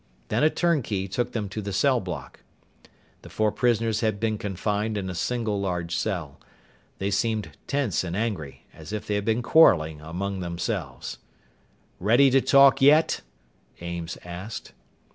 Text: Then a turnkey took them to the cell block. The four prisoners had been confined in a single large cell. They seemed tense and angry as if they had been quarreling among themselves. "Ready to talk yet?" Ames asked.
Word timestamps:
Then 0.29 0.43
a 0.43 0.49
turnkey 0.49 1.07
took 1.07 1.33
them 1.33 1.47
to 1.49 1.61
the 1.61 1.71
cell 1.71 1.99
block. 1.99 2.39
The 3.21 3.29
four 3.29 3.51
prisoners 3.51 3.99
had 3.99 4.19
been 4.19 4.39
confined 4.39 4.97
in 4.97 5.11
a 5.11 5.13
single 5.13 5.61
large 5.61 5.95
cell. 5.95 6.39
They 6.97 7.11
seemed 7.11 7.51
tense 7.67 8.03
and 8.03 8.15
angry 8.15 8.65
as 8.73 8.91
if 8.91 9.05
they 9.05 9.13
had 9.13 9.25
been 9.25 9.43
quarreling 9.43 10.01
among 10.01 10.39
themselves. 10.39 11.19
"Ready 11.99 12.31
to 12.31 12.41
talk 12.41 12.81
yet?" 12.81 13.21
Ames 13.79 14.17
asked. 14.25 14.71